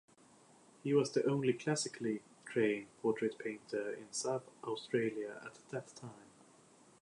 He 0.81 0.95
was 0.95 1.11
the 1.11 1.23
only 1.29 1.53
classically 1.53 2.23
trained 2.43 2.87
portrait 3.03 3.37
painter 3.37 3.91
in 3.93 4.11
South 4.11 4.49
Australia 4.63 5.39
at 5.45 5.59
that 5.69 5.95
time. 5.95 6.09